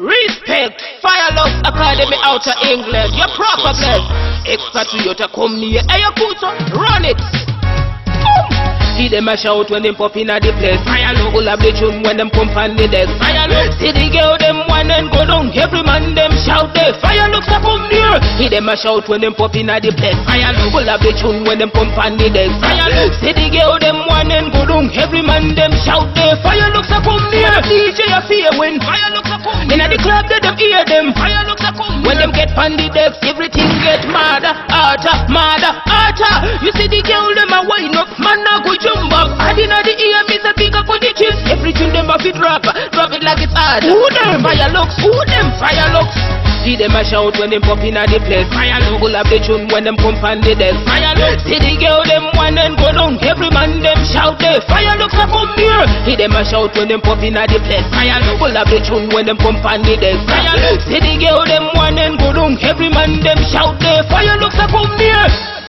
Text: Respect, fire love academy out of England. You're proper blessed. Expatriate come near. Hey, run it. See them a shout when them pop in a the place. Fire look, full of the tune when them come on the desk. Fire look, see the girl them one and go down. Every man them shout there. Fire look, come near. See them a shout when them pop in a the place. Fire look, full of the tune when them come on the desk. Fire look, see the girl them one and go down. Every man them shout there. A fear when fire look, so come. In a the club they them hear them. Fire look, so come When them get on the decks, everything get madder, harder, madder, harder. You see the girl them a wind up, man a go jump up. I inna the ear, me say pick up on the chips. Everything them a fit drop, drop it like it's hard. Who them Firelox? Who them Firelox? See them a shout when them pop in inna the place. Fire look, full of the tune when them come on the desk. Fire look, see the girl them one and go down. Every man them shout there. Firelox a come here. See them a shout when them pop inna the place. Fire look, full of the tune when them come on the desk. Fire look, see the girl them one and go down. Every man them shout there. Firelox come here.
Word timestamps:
Respect, 0.00 0.80
fire 1.04 1.28
love 1.36 1.60
academy 1.60 2.16
out 2.24 2.40
of 2.48 2.56
England. 2.64 3.12
You're 3.12 3.28
proper 3.36 3.76
blessed. 3.76 4.08
Expatriate 4.48 5.28
come 5.28 5.60
near. 5.60 5.84
Hey, 5.92 6.00
run 6.72 7.04
it. 7.04 7.20
See 8.96 9.12
them 9.12 9.28
a 9.28 9.36
shout 9.36 9.68
when 9.68 9.84
them 9.84 9.96
pop 10.00 10.16
in 10.16 10.32
a 10.32 10.40
the 10.40 10.56
place. 10.56 10.80
Fire 10.88 11.12
look, 11.20 11.36
full 11.36 11.44
of 11.44 11.60
the 11.60 11.76
tune 11.76 12.00
when 12.00 12.16
them 12.16 12.32
come 12.32 12.48
on 12.56 12.80
the 12.80 12.88
desk. 12.88 13.12
Fire 13.20 13.44
look, 13.44 13.76
see 13.76 13.92
the 13.92 14.08
girl 14.08 14.40
them 14.40 14.64
one 14.72 14.88
and 14.88 15.12
go 15.12 15.20
down. 15.28 15.52
Every 15.52 15.84
man 15.84 16.16
them 16.16 16.32
shout 16.48 16.72
there. 16.72 16.96
Fire 17.00 17.28
look, 17.28 17.44
come 17.44 17.84
near. 17.92 18.16
See 18.40 18.48
them 18.48 18.72
a 18.72 18.76
shout 18.80 19.04
when 19.04 19.20
them 19.20 19.36
pop 19.36 19.52
in 19.52 19.68
a 19.68 19.80
the 19.80 19.92
place. 19.96 20.16
Fire 20.24 20.52
look, 20.56 20.80
full 20.80 20.88
of 20.88 21.00
the 21.00 21.12
tune 21.16 21.44
when 21.44 21.60
them 21.60 21.72
come 21.76 21.92
on 21.96 22.16
the 22.16 22.32
desk. 22.32 22.56
Fire 22.60 22.88
look, 22.88 23.12
see 23.20 23.36
the 23.36 23.52
girl 23.52 23.76
them 23.76 24.04
one 24.08 24.32
and 24.32 24.48
go 24.48 24.64
down. 24.64 24.88
Every 24.96 25.20
man 25.20 25.52
them 25.56 25.72
shout 25.80 26.08
there. 26.16 26.29
A 28.20 28.28
fear 28.28 28.52
when 28.60 28.76
fire 28.84 29.08
look, 29.16 29.24
so 29.24 29.40
come. 29.40 29.72
In 29.72 29.80
a 29.80 29.88
the 29.88 29.96
club 29.96 30.28
they 30.28 30.36
them 30.44 30.52
hear 30.60 30.84
them. 30.84 31.16
Fire 31.16 31.40
look, 31.48 31.56
so 31.56 31.72
come 31.72 32.04
When 32.04 32.20
them 32.20 32.36
get 32.36 32.52
on 32.52 32.76
the 32.76 32.92
decks, 32.92 33.16
everything 33.24 33.64
get 33.80 34.04
madder, 34.12 34.52
harder, 34.68 35.16
madder, 35.32 35.72
harder. 35.88 36.34
You 36.60 36.68
see 36.76 36.84
the 36.84 37.00
girl 37.00 37.32
them 37.32 37.48
a 37.48 37.64
wind 37.64 37.96
up, 37.96 38.12
man 38.20 38.44
a 38.44 38.60
go 38.60 38.76
jump 38.76 39.08
up. 39.16 39.32
I 39.40 39.56
inna 39.56 39.80
the 39.80 39.96
ear, 39.96 40.20
me 40.28 40.36
say 40.36 40.52
pick 40.52 40.76
up 40.76 40.92
on 40.92 41.00
the 41.00 41.16
chips. 41.16 41.40
Everything 41.48 41.96
them 41.96 42.12
a 42.12 42.20
fit 42.20 42.36
drop, 42.36 42.60
drop 42.92 43.08
it 43.16 43.24
like 43.24 43.40
it's 43.40 43.56
hard. 43.56 43.88
Who 43.88 43.96
them 44.12 44.44
Firelox? 44.44 45.00
Who 45.00 45.16
them 45.24 45.56
Firelox? 45.56 46.12
See 46.60 46.76
them 46.76 46.92
a 46.92 47.00
shout 47.00 47.40
when 47.40 47.48
them 47.48 47.64
pop 47.64 47.80
in 47.80 47.96
inna 47.96 48.04
the 48.04 48.20
place. 48.20 48.44
Fire 48.52 48.76
look, 48.84 49.00
full 49.00 49.16
of 49.16 49.24
the 49.32 49.40
tune 49.40 49.64
when 49.72 49.88
them 49.88 49.96
come 49.96 50.20
on 50.20 50.44
the 50.44 50.52
desk. 50.52 50.76
Fire 50.84 51.16
look, 51.16 51.40
see 51.48 51.56
the 51.56 51.72
girl 51.80 52.04
them 52.04 52.28
one 52.36 52.60
and 52.60 52.76
go 52.76 52.92
down. 52.92 53.16
Every 53.24 53.48
man 53.48 53.80
them 53.80 53.96
shout 54.30 54.38
there. 54.38 54.60
Firelox 54.68 55.12
a 55.14 55.26
come 55.26 55.52
here. 55.56 55.86
See 56.06 56.16
them 56.16 56.32
a 56.32 56.44
shout 56.44 56.74
when 56.76 56.88
them 56.88 57.00
pop 57.00 57.22
inna 57.22 57.46
the 57.46 57.58
place. 57.66 57.86
Fire 57.90 58.20
look, 58.22 58.38
full 58.38 58.56
of 58.56 58.66
the 58.68 58.78
tune 58.84 59.08
when 59.10 59.26
them 59.26 59.36
come 59.38 59.56
on 59.66 59.82
the 59.82 59.96
desk. 59.98 60.22
Fire 60.28 60.54
look, 60.54 60.80
see 60.86 61.00
the 61.00 61.14
girl 61.18 61.42
them 61.46 61.66
one 61.74 61.98
and 61.98 62.18
go 62.18 62.32
down. 62.32 62.58
Every 62.62 62.90
man 62.90 63.20
them 63.22 63.38
shout 63.50 63.78
there. 63.80 64.02
Firelox 64.06 64.54
come 64.70 64.98
here. 64.98 64.99